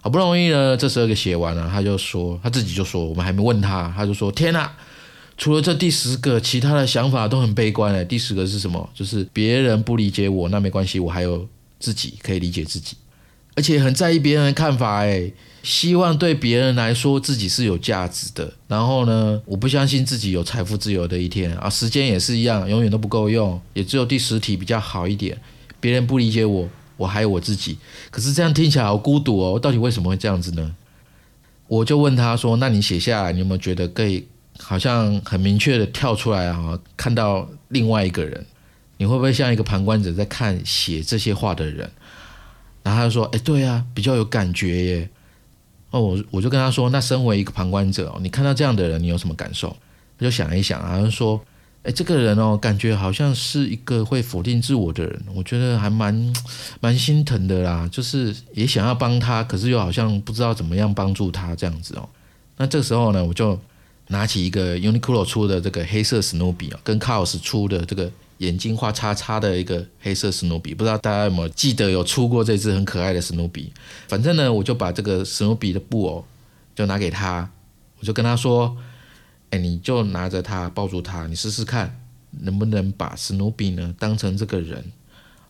[0.00, 4.72] 好不容易呢，这十二个写完了，他就说，他自己就说，我们还没问他，他就说，天哪！
[5.38, 8.04] 除了这第十个，其他的想法都很悲观诶。
[8.04, 8.90] 第十个是什么？
[8.92, 11.48] 就是别人不理解我，那没关系，我还有
[11.78, 12.96] 自己可以理解自己，
[13.54, 18.52] 而且很在意别人的看法诶，希望对别人来说自己是有价值的。
[18.66, 25.40] 然后呢，我不相信自己有财富自由的一天啊，时间也是一样，永远都不够用，也只有第十题比较好一点。
[25.78, 27.78] 别人不理解我，我还有我自己。
[28.10, 30.74] 可是这样听起来好孤独哦，到底为什么会这样子呢？
[31.68, 34.26] 我就问他说：“那你写下来，你有没有觉得可以？”
[34.58, 38.44] 好像很明确的跳出来啊，看到另外一个人，
[38.96, 41.90] 你会不会像一个旁观者在看写这些话的人？
[42.82, 45.10] 然后他就说：“哎，对啊，比较有感觉耶。”
[45.90, 49.68] 哦，我我就跟他说：“那身为一个旁观者，你看到这样的人，你有什么感受？”
[50.18, 51.40] 他就想一想，好像说
[51.84, 56.34] ：“哎，这个人哦，感觉好像是一个会否定自我的人，我觉得还蛮
[56.80, 62.08] 蛮心疼的啦，就是也想要帮他，可是又好像不知道怎么样帮助他这样子哦。”
[62.56, 63.58] 那这个时候呢，我就。
[64.08, 73.72] 拿起一个 Uniqlo 出的这个黑色史努比啊，跟 Kaws 出的这个眼睛画叉叉的一个黑色史努比，不知道大家有没有记得有出过这只很可爱的史努比？
[74.08, 76.24] 反正呢，我就把这个史努比的布偶
[76.74, 77.50] 就拿给他，
[77.98, 78.76] 我就跟他说
[79.50, 84.92] ：“哎，你就拿着它，抱住它，你试试看能不能把史努比呢当成这个人，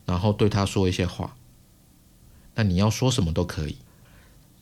[0.04, 1.36] 然后对他说一些话。
[2.54, 3.76] 那你要说什么都可以。”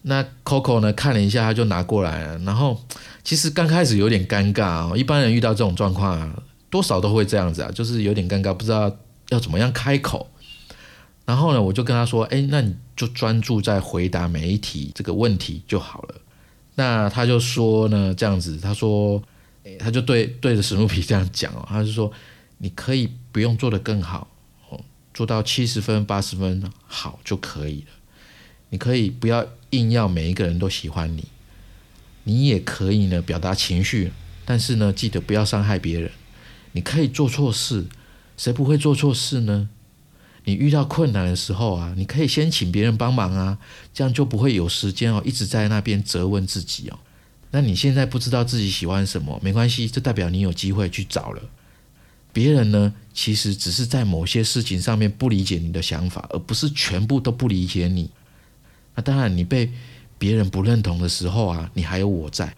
[0.09, 0.93] 那 Coco 呢？
[0.93, 2.39] 看了一下，他就拿过来了。
[2.39, 2.81] 然后
[3.25, 8.97] 其实刚开始有点尴尬啊，一般人遇到这种状况啊，多少都会这样子啊，就是有点尴尬，不知道
[9.31, 10.31] 要怎么样开口。
[11.25, 16.15] 然后呢，我就跟他说：“哎，那你就专注在回答每一题这个问题就好了。”
[16.77, 19.21] 那他就说呢，这样子，他说，
[19.81, 22.13] 他就对对着史努比这样讲哦，他就说
[22.59, 24.29] ：“你可以不用做得更好
[24.71, 24.81] 哦，
[25.13, 27.89] 做到七十分、八十分好就可以了。
[28.69, 29.45] 你可以不要。”
[29.77, 31.25] 硬要每一个人都喜欢你，
[32.25, 34.13] 你也可以呢表达情绪，
[34.45, 36.11] 但是呢记得不要伤害别人。
[36.73, 37.87] 你可以做错事，
[38.37, 39.69] 谁不会做错事呢？
[40.45, 43.59] 你遇到困难的时候啊，你可以先请别人帮忙啊，
[43.93, 46.99] 这样就不会有时间哦一直在那边责问自己哦。
[47.51, 51.43] 那你现在不知道自己喜欢什么，没关系，这代表你有机会去找了。
[52.33, 58.11] 别人呢其实只是在某些事情上面不理解你的想法，而不是全部都不理解你。
[58.97, 59.71] 那当然，你被
[60.19, 62.53] 别人不认同的时候啊，你还有我在。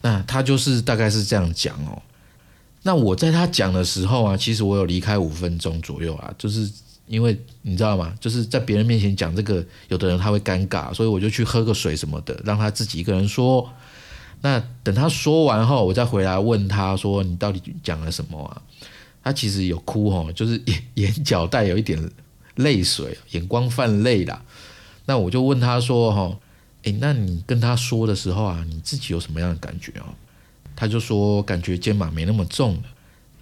[0.00, 2.00] 那他就是大概是这样讲哦。
[2.84, 6.70] 那我在他讲的时候啊，其实我有离开五分钟左右啊，就是
[7.06, 8.14] 因为你知道吗？
[8.20, 13.68] 就是在别人面前讲这个，有的人他会尴尬，所以我就去喝个水什么的，让他自己一个人说。
[14.40, 18.62] 那等他说完后，我再回来问他说：“你到底讲了什么啊？”
[19.24, 22.00] 他其实有哭哦，就是眼 眼角带有一点
[22.54, 24.40] 泪水，眼光泛泪啦。
[25.08, 26.38] 那我就问他说：“哈，
[26.82, 30.12] 诶，那你跟他说的时候啊，你自己有什么样的感觉啊？”
[30.76, 32.82] 他就说：“感觉肩膀没那么重了，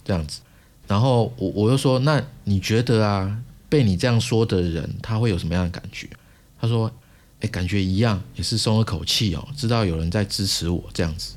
[0.05, 0.43] 这样子。”
[0.87, 3.37] 然后我我又说：“那你觉得啊，
[3.69, 6.09] 被你这样说的人，他会有什么样的感觉？”
[6.61, 6.89] 他说
[7.41, 11.35] ：“诶，感觉一样，也是松了口气哦，知道有人在支持我这样子。”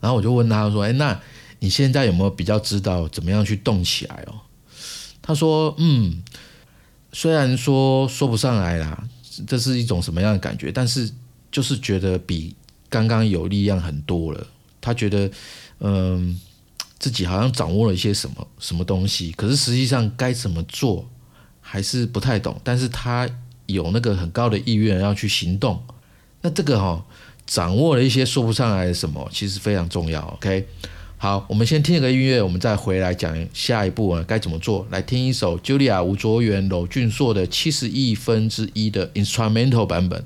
[0.00, 1.20] 然后我就问他说：“诶，那
[1.58, 4.40] 你现在有没有比较知道怎么样去动起来哦？”
[5.20, 6.22] 他说：“嗯，
[7.12, 9.06] 虽然说说不上来啦。”
[9.44, 10.70] 这是一种什么样的感觉？
[10.70, 11.10] 但是
[11.50, 12.54] 就是觉得比
[12.88, 14.46] 刚刚有力量很多了。
[14.80, 15.30] 他觉得，
[15.80, 16.40] 嗯，
[16.98, 21.08] 自己好像掌握了一些什么什么东西，可是实际上该怎么做
[21.60, 22.60] 还是不太懂。
[22.62, 23.28] 但是他
[23.66, 25.82] 有那个很高的意愿要去行动。
[26.42, 27.04] 那这个哈，
[27.46, 30.20] 掌握了一些说不上来的什么，其实非常重要。
[30.36, 30.68] OK。
[31.18, 34.86] 好，我们先听一个音乐，我们再回来讲下一步啊该怎么做。
[34.90, 40.22] 来听一首 Julia 吴卓源、娄俊硕的七十亿分之一的 Instrumental 版本。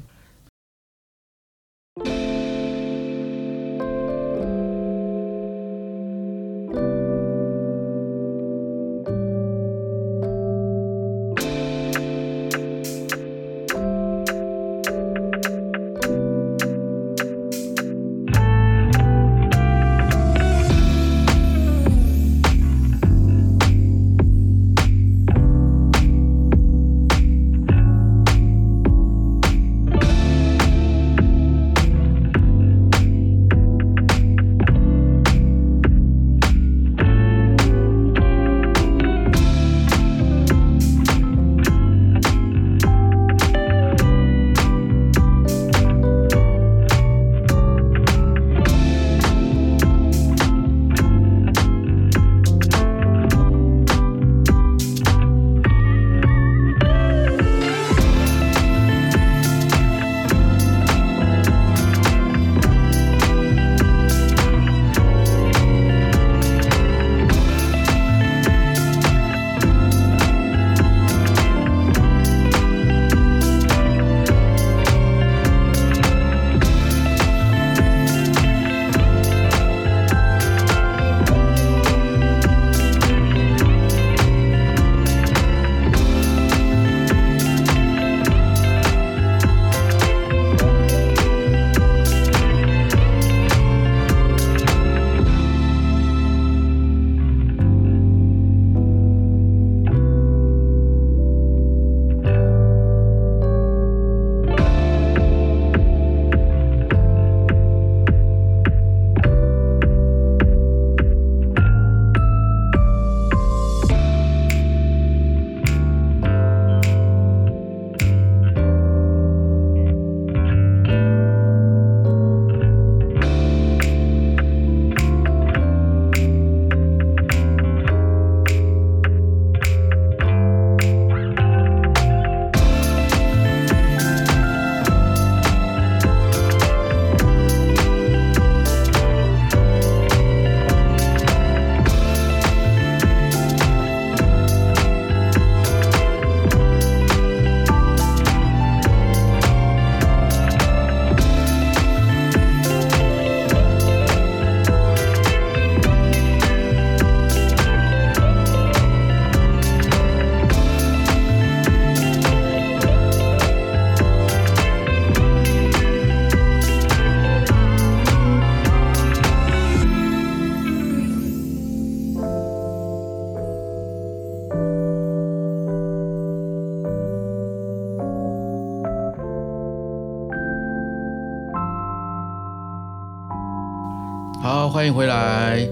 [184.81, 185.69] 欢迎回来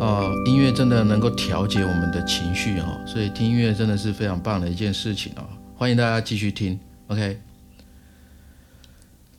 [0.00, 0.28] 啊！
[0.44, 5.44] 音乐真的能够调节我们的情绪哦，所以听音乐真的是非常棒的一件事情哦。
[5.76, 7.40] 欢迎大家继续听，OK。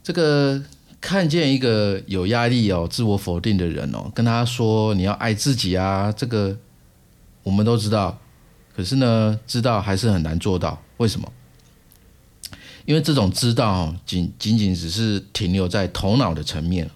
[0.02, 0.63] 这个
[1.02, 6.58] 看见一个有压力哦、自我否定的人哦，跟他说你要爱自己啊，这个
[7.43, 8.17] 我们都知道，
[8.74, 10.82] 可是呢，知道还是很难做到。
[10.95, 11.30] 为什么？
[12.86, 16.89] 因为这种知道仅仅仅只是停留在头脑的层面。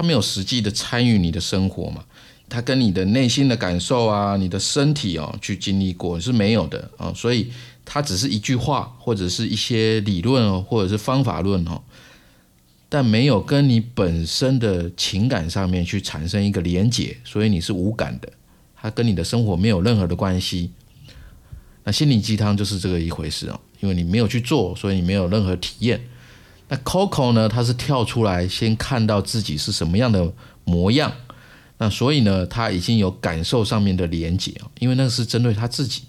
[0.00, 2.02] 他没有实际的参与你的生活嘛？
[2.48, 7.52] 他跟你的内心的感受啊，你的身体哦，去经历过是没有的啊，所以
[7.84, 11.82] 他只是一句话，或者是一些理论哦或者是方法论哦，
[12.88, 18.32] 但没有跟你本身的情感上面去产生一个连结，所以你是无感的，
[18.74, 20.70] 他跟你的生活没有任何的关系。
[21.84, 26.00] 那心灵鸡汤就是这个一回事哦，因为你没有去做，所以你没有任何体验。
[26.72, 27.48] 那 Coco 呢？
[27.48, 30.32] 他是跳出来先看到自己是什么样的
[30.64, 31.12] 模样，
[31.78, 36.02] 那所以呢，他已经有感受上面的连结因为那是针对他自己，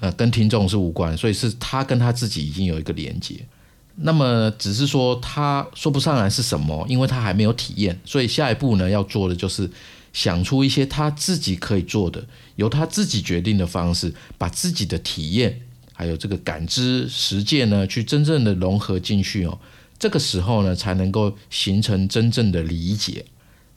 [0.00, 3.46] 呃，跟听众是无关，所以是他跟他自己已经有一个连接。
[3.94, 9.70] 那么只是说他说不上来是什么，因为他还没有体验，所以下一步呢要做的就是
[10.12, 15.60] 想出一些他自己可以做的，由他自己决定的方式，把自己的体验。
[15.94, 19.56] 还有这个感知、实践呢，去真正的融合进去哦。
[20.02, 23.24] 这个时候呢，才能够形成真正的理解。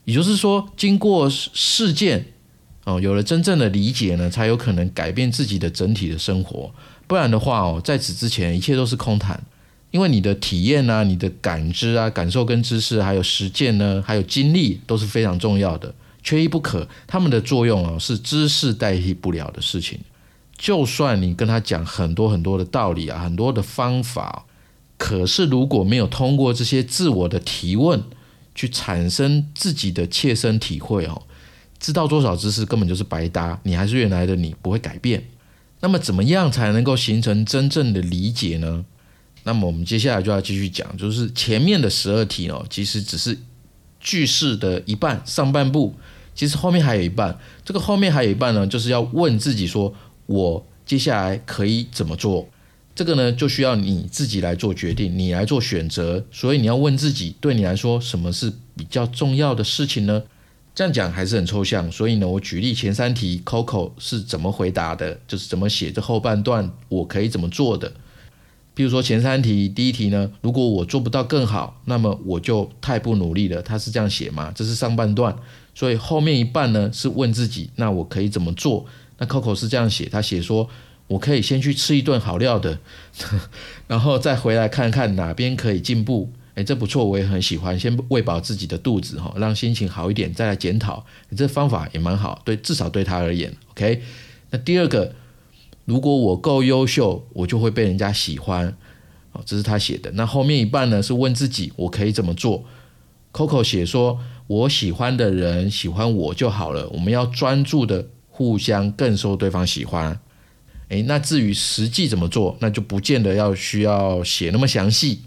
[0.05, 2.33] 也就是说，经过事件
[2.85, 6.73] 哦，有了真正的理解呢，才有可能改变自己的整体的生活。
[7.05, 9.39] 不然的话哦，在此之前，一切都是空谈。
[9.91, 16.87] 因为你的体验啊、你的感知啊、感受跟知识，还有实践呢，还有经历，都是非常重要的，缺一不可。
[17.05, 19.99] 他们的作用哦，是知识代替不了的事情。
[20.57, 24.47] 就算你跟他讲很多很多的道理啊，很多的方法，
[24.97, 28.03] 可是如果没有通过这些自我的提问，
[28.53, 31.23] 去产生自己的切身体会哦，
[31.79, 35.23] 知道多少知识根本就是白搭，你还是原来的你，不会改变。
[35.81, 38.85] 那么怎么样才能够形成真正的理解呢？
[39.43, 43.37] 那么我们接下来就要继续讲，就是前面的十二题哦，其实只是
[43.99, 45.93] 句式的一半，上半部，
[46.33, 47.37] 其实后面还有一半。
[47.63, 49.93] 这个后面还有一半呢，就是要问自己说。
[50.27, 52.49] 我接下来可以怎么做？
[52.95, 56.25] 这个呢，就需要你自己来做决定，你来做选择。
[56.31, 60.23] 所以你要问自己，对你来说，什么是比较重要的事情呢？
[60.73, 61.91] 这样讲还是很抽象。
[61.91, 67.91] 所以呢，我举例前三题，Coco 是怎么回答的，就是怎么写这后半段，我可以怎么做的。
[68.73, 73.61] 比如说前三题，第一题呢，如果我做不到更好，那么我就太不努力了。
[73.61, 74.51] 他是这样写嘛？
[74.55, 75.35] 这是上半段，
[75.73, 78.85] 所以后面一半呢是问自己，那我可以怎么做？
[79.17, 80.69] 那 Coco 是这样写，他写说
[81.07, 82.79] ：“我可以先去吃一顿好料的，
[83.87, 86.31] 然后再回来看看哪边可以进步。
[86.55, 87.77] 哎，这不错，我也很喜欢。
[87.77, 91.05] 先喂饱自己的肚子哈，让心情好一点，再来检讨。
[91.35, 94.01] 这方法也蛮好，对，至少对他而言，OK。
[94.51, 95.13] 那第二个，
[95.83, 98.75] 如果我够优秀，我就会被人家喜欢。
[99.33, 100.09] 哦，这是他写的。
[100.13, 102.63] 那后面一半呢，是问自己，我可以怎么做
[103.33, 106.87] ？Coco 写说：我喜欢的人喜欢我就好了。
[106.89, 108.07] 我们要专注的。
[108.37, 110.19] 互相更受对方喜欢，
[110.89, 115.21] 诶，那至于实际怎么做，那就不见得要需要写那么详细。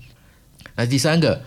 [0.76, 1.42] 那第三个，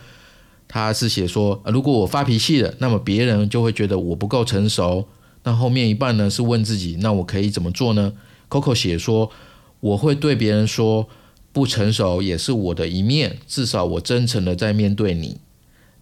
[0.68, 5.08] 他是写说，如果我发脾气了，那么别人就会觉得我不够成熟。
[5.44, 8.14] 那后面一半呢是问自己，那我可以怎么做呢
[8.50, 9.32] ？Coco 写说，
[9.80, 11.08] 我会对别人说，
[11.54, 15.40] 不成熟也是我的一面，至少我真诚的在面对你，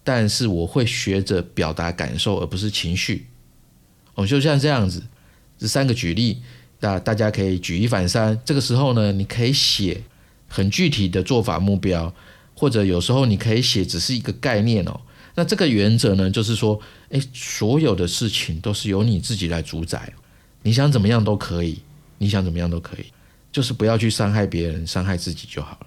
[0.02, 3.28] 但是我会学着表达感受，而不是情绪。
[4.16, 5.04] 哦，就像这样子。
[5.56, 6.38] 这三个举例，
[6.80, 8.38] 那大家可以举一反三。
[8.44, 10.02] 这个时候呢，你可以写
[10.48, 12.12] 很具体的做法目标，
[12.54, 15.00] 或者有时候你可以写只是一个概念哦。
[15.34, 16.78] 那这个原则呢，就是说，
[17.10, 20.12] 诶，所有的事情都是由你自己来主宰，
[20.62, 21.80] 你想怎么样都可以，
[22.18, 23.06] 你想怎么样都可以，
[23.52, 25.86] 就是不要去伤害别人，伤害自己就好了。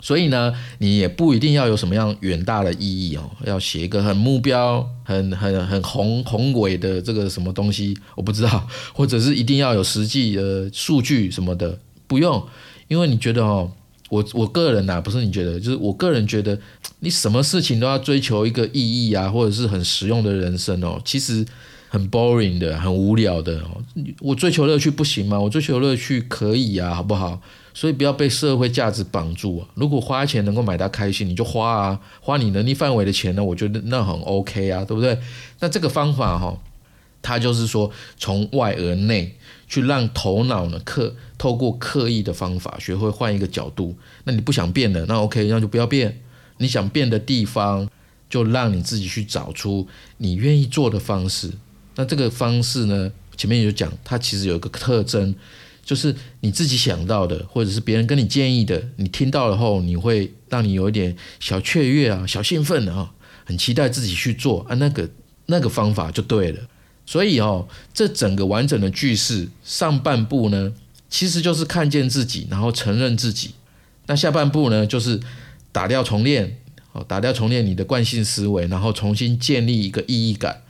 [0.00, 12.42] 所以呢，你也不一定要有什么样远大的意义哦，要写一个很目标、很很很宏宏伟的这个什么东西，我不知道， 或者是一定要有实际的数据什么的，不用，
[12.88, 13.70] 因为你觉得哦，
[14.08, 16.58] 我我个人呐，不是你觉得，就是我个人觉得，
[17.00, 21.44] 你什么事情都要追求一个意义啊，或者是很实用的人生哦，其实
[21.88, 23.82] 很 boring 的，很无聊的哦。
[24.20, 25.38] 我追求乐趣不行吗？
[25.38, 27.40] 我追求乐趣可以啊，好不好？
[27.72, 29.68] 所以不要被社会价值绑住啊！
[29.74, 35.16] 如果花钱能够买到开心，你就花啊，花你能力范围的钱呢，我觉得那很 OK 啊，对不对？
[35.60, 36.60] 那这个方法哈，
[37.22, 39.36] 它就是说从外而内
[39.68, 43.96] 去让头脑呢刻透过刻意的方法学会换一个角度。
[44.24, 46.20] 那你不想变的，那 OK，那就不要变。
[46.58, 47.88] 你想变的地方，
[48.28, 49.86] 就让你自己去找出
[50.18, 51.52] 你愿意做的方式。
[51.94, 55.34] 那这个方式呢，前面有讲，它其实有一个特征。
[55.90, 63.10] 就是你自己想到的，或者是别人跟你建议的，你听到了后，你会让你有一点小雀跃啊，小兴奋啊，
[63.44, 65.10] 很期待自己去做啊，那个
[65.46, 66.60] 那个方法就对了。
[67.04, 70.72] 所以哦，这整个完整的句式上半部呢，
[71.08, 73.48] 其实就是看见自己，然后承认自己；
[74.06, 75.18] 那下半部呢，就是
[75.72, 76.56] 打掉重练，
[76.92, 80.62] 哦，打掉重练你的惯性思维，然后重新建立一个意义感。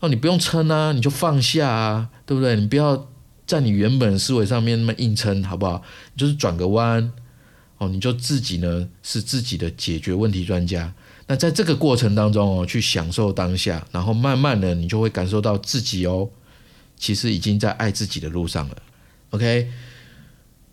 [0.00, 2.54] 哦，你不用撑啊，你就放下啊，对不对？
[2.56, 3.08] 你不要。
[3.46, 5.82] 在你原本思维上面那么硬撑，好不好？
[6.16, 7.12] 就是转个弯，
[7.78, 10.94] 哦，你就自己呢是自己的解决问题专家。
[11.26, 16.28] 那在这个过程当中哦，去享受当下，然后慢慢的你就会感受到自己哦，
[16.96, 18.76] 其实已经在爱自己的路上了。
[19.30, 19.70] OK，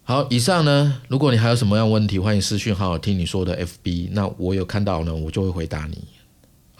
[0.04, 5.98] 好，以上呢，如果你还有什么样问题，欢迎私讯好好听你说的 FB，那我有看到呢，我就会回答你。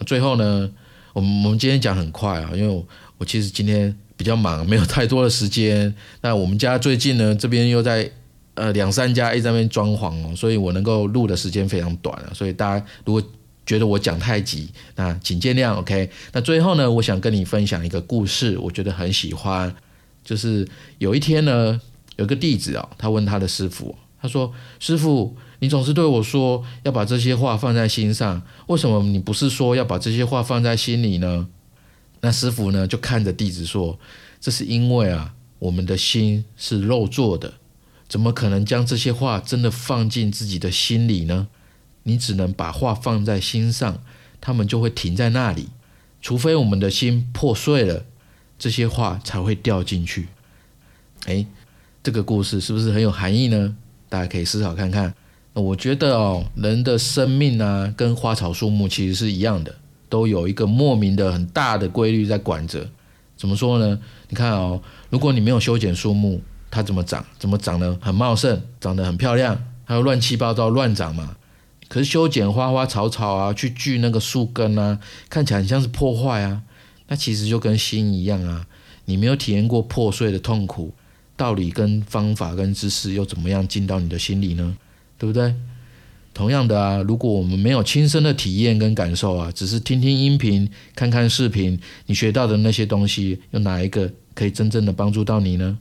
[0.06, 0.70] 最后呢，
[1.12, 2.86] 我们我们今天讲很快啊，因为我
[3.18, 3.94] 我其实今天。
[4.16, 5.94] 比较忙，没有太多的时间。
[6.20, 8.10] 那我们家最近呢，这边又在
[8.54, 12.32] 呃两三家一在那边装潢哦，所以我能够录的时间非常短了。
[12.34, 13.22] 所以大家如果
[13.64, 15.74] 觉得我讲太急，那请见谅。
[15.74, 19.74] OK，那最后呢，我想跟你分享一个故事，我觉得很喜欢。
[20.24, 20.66] 就是
[20.98, 21.80] 有一天呢，
[22.16, 31.48] 有个弟子啊，他问他的师傅，他说：“师傅，你总是对我说要把这些话放在心上，为什么你不是说要把这些话放在心里呢？”
[32.22, 33.98] 那师傅呢就看着弟子说
[34.40, 37.52] ：“这是因为啊，我们的心是肉做的，
[38.08, 41.48] 怎么可能将这些话真的放进自己的心里呢？
[42.04, 44.02] 你只能把话放在心上，
[44.40, 45.68] 他们就会停在那里，
[46.22, 48.04] 除非我们的心破碎了，
[48.58, 50.28] 这些话才会掉进去。”
[51.26, 51.44] 哎。
[52.04, 53.76] 这个故事是不是很有含义呢？
[54.08, 55.14] 大家可以思考看看。
[55.52, 59.76] 我觉得哦，人的生命啊，跟花草树木其实是一样的，
[60.12, 62.86] 都有一个莫名的很大的规律在管着。
[63.34, 63.98] 怎么说呢？
[64.28, 67.24] 你看哦，如果你没有修剪树木，它怎么长？
[67.38, 69.58] 怎么长得很茂盛，长得很漂亮？
[69.86, 71.36] 它乱七八糟乱长嘛。
[71.88, 75.00] 可是修剪花花草草啊，去锯那个树根啊，
[75.30, 76.60] 看起来很像是破坏啊。
[77.08, 78.66] 那其实就跟心一样啊，
[79.06, 80.92] 你没有体验过破碎的痛苦。
[81.38, 84.76] 道理跟方法跟知识又怎么样进到你的心里呢？
[85.16, 85.54] 对不对？
[86.34, 95.78] 同样的啊，如果我们没有亲身的体验跟感受啊，只是听听音频、看看视频，你学到的那些东西，有哪一个可以真正的帮助到你呢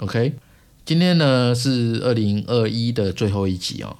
[0.00, 0.32] ？OK，
[0.84, 3.96] 今天呢是二零二一的最后一集哦，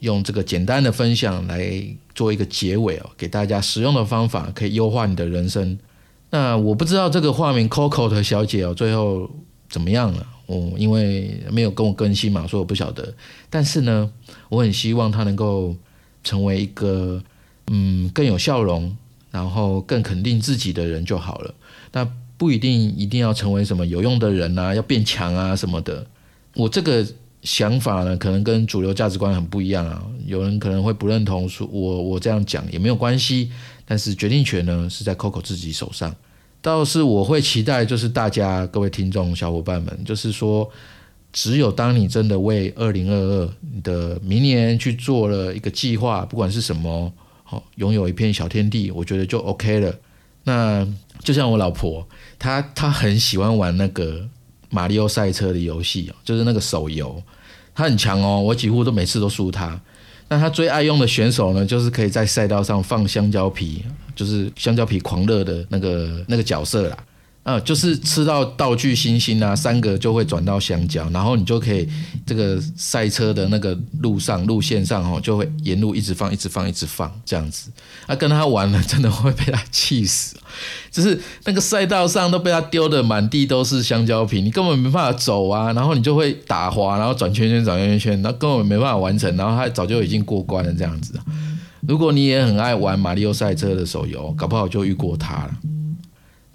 [0.00, 1.82] 用这个简单的分享来
[2.14, 5.78] 做一个结尾哦，给大家实用的方法，可以优化你的人生。
[6.30, 9.30] 那我不知道这个化名 Coco 的小姐哦，最后
[9.70, 10.26] 怎么样了？
[10.46, 13.12] 哦，因为没有跟我更新嘛，所以我不晓得。
[13.50, 14.10] 但是呢，
[14.48, 15.74] 我很希望他能够
[16.22, 17.22] 成为一个
[17.66, 18.96] 嗯更有笑容，
[19.30, 21.54] 然后更肯定自己的人就好了。
[21.92, 26.06] 那不一定一定要成为什么有用的人啊，要变强啊什么的。
[26.54, 27.06] 我这个
[27.42, 30.04] 想法呢，可能跟主流价值观很不一样啊。
[30.26, 33.50] 有人可能会不认同，说我我这样讲也没有关系。
[33.84, 36.14] 但是决定权呢，是在 Coco 自己手上。
[36.66, 40.68] 倒是我会期待，就是大家各位听众小伙伴们，就是说，
[41.32, 43.48] 只有当你真的为二零二二
[43.84, 47.12] 的明年去做了一个计划，不管是什么，
[47.44, 49.94] 好，拥有一片小天地，我觉得就 OK 了。
[50.42, 50.84] 那
[51.20, 52.04] 就像我老婆，
[52.36, 54.28] 她她很喜欢玩那个
[54.68, 57.22] 马里奥赛车的游戏就是那个手游，
[57.76, 59.80] 她很强哦，我几乎都每次都输她。
[60.28, 66.96] 那他最爱用的选手呢，就是可以在赛道上放香蕉皮，就是香蕉皮狂热的那个那个角色啦。
[67.46, 71.88] 啊，就是吃到道具星星啊，三个就会转到香蕉，然后你就可以
[72.26, 77.70] 这个赛车的那个路上路线上哦，就会沿路一直放，一直放，一直放这样子。
[78.06, 80.34] 啊，跟他玩了，真的会被他气死，
[80.90, 91.14] 就是那个赛道上都被他丢的满地都是香蕉皮，你根本没办法走啊，然后你就会打滑，然后转圈圈转圈圈，那根本没办法完成，然后他早就已经过关了这样子。
[91.86, 95.50] 如果你也很爱玩马里奥赛车的手游，搞不好就遇过他了。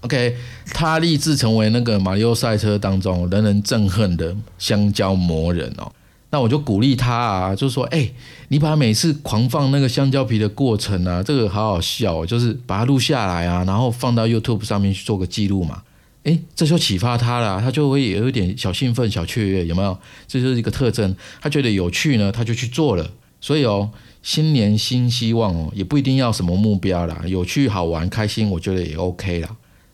[0.01, 0.35] OK，
[0.73, 5.91] 他立志成为那个马里奥赛车当中人人憎恨的香蕉魔人哦。
[6.31, 8.09] 那我就鼓励他啊，就说：哎，
[8.47, 15.83] 你把每次狂放那个香蕉皮的过程啊，这个好好笑，哦就是把它录下来啊，然后放到 YouTube 上面去做个记录嘛。
[16.23, 19.97] 哎，这就启发他了，他就会有一点小兴奋、小雀跃，有没有？
[20.27, 21.15] 这就是一个特征。
[21.41, 23.11] 他觉得有趣呢，他就去做了。
[23.41, 23.91] 所以哦，
[24.23, 29.49] 新年新希望哦，也不一定要什么目标啦，有趣、好玩、开心，我觉得也 OK 啦。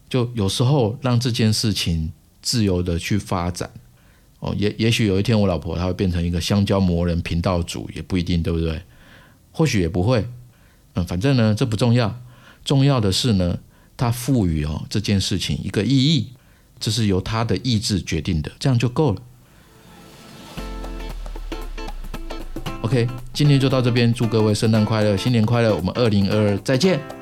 [0.10, 3.70] 就有时候让这件事情自由的去发展，
[4.40, 8.82] 哦，也也许有一天我老婆她会变成一个香蕉魔人频道主，也不一定，对不对？
[9.52, 10.26] 或许也不会，
[10.94, 12.22] 嗯，反正呢这不重要，
[12.64, 13.60] 重要的是呢，
[13.98, 16.34] 她赋予哦这件事情一个意义，
[16.80, 19.22] 这是由她的意志决定的，这样就够了。
[22.84, 27.17] OK，今天就到这边，祝各位圣诞快乐，新年快乐，我们二零二二再见。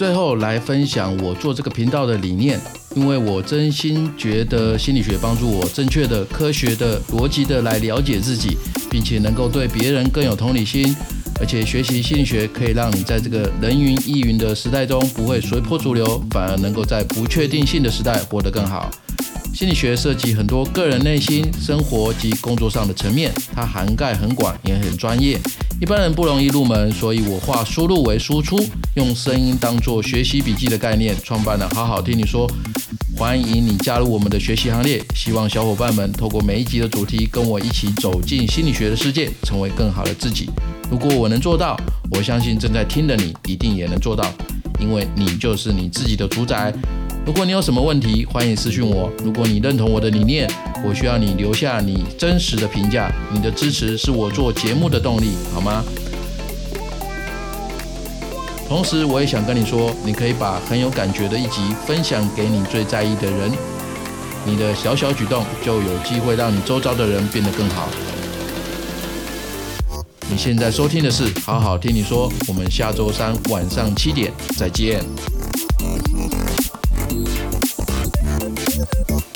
[0.00, 2.58] 最后来分享我做这个频道的理念，
[2.94, 8.56] 因为我真心觉得心理学帮助我正确的、科学的、逻辑的来了解自己，
[8.90, 10.96] 并且能够对别人更有同理心，
[11.38, 18.90] 而且学习心理学可以让你在这个人云亦云的时代中不会随波逐流，反而能够在不确定性的时代活得更好。
[19.60, 25.38] 心理学涉及很多个人内心、生活及工作上的层面，它涵盖很广，也很专业。
[25.78, 28.58] 一般人不容易入门，所以我化输入为输出，
[28.94, 32.50] 用声音当做学习笔记的概念，创办了好好听你说。
[33.18, 40.48] 欢迎你加入我们的学习行列，希望小伙伴们透过每一集的主题，跟我一起走进心理学的世界，成为更好的自己。
[40.90, 41.78] 如果我能做到，
[42.12, 44.24] 我相信正在听的你一定也能做到，
[44.80, 46.72] 因为你就是你自己的主宰。
[47.26, 49.12] 如果你有什么问题，欢迎私讯我。
[49.22, 50.50] 如果你认同我的理念，
[50.84, 53.12] 我需要你留下你真实的评价。
[53.32, 55.84] 你的支持是我做节目的动力，好吗？
[58.66, 63.52] 同时，我也想跟你说，你可以把很有感觉的一集分享给你最在意的人，
[64.44, 67.88] 你的小小举动就有机会让你周遭的人变得更好。
[70.30, 75.04] 你现在收听的是《好好听你说》，我们下周三晚上七点再见。
[78.92, 79.29] Thank you.